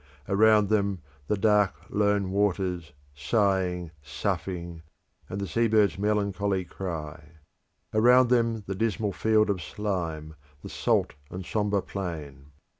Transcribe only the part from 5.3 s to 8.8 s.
the sea bird's melancholy cry. Around them the